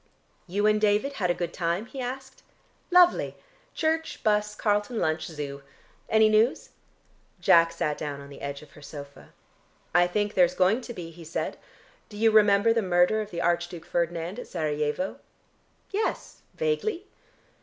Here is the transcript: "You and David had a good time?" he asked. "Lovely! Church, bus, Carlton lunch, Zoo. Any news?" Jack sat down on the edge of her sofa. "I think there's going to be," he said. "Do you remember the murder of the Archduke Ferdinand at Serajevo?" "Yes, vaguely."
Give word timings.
"You 0.47 0.65
and 0.65 0.81
David 0.81 1.13
had 1.21 1.29
a 1.29 1.35
good 1.35 1.53
time?" 1.53 1.85
he 1.85 2.01
asked. 2.01 2.41
"Lovely! 2.89 3.35
Church, 3.75 4.23
bus, 4.23 4.55
Carlton 4.55 4.97
lunch, 4.97 5.27
Zoo. 5.27 5.61
Any 6.09 6.27
news?" 6.27 6.69
Jack 7.39 7.71
sat 7.71 7.99
down 7.99 8.19
on 8.19 8.29
the 8.29 8.41
edge 8.41 8.63
of 8.63 8.71
her 8.71 8.81
sofa. 8.81 9.31
"I 9.93 10.07
think 10.07 10.33
there's 10.33 10.55
going 10.55 10.81
to 10.81 10.93
be," 10.95 11.11
he 11.11 11.23
said. 11.23 11.59
"Do 12.09 12.17
you 12.17 12.31
remember 12.31 12.73
the 12.73 12.81
murder 12.81 13.21
of 13.21 13.29
the 13.29 13.41
Archduke 13.41 13.85
Ferdinand 13.85 14.39
at 14.39 14.47
Serajevo?" 14.47 15.19
"Yes, 15.91 16.41
vaguely." 16.55 17.05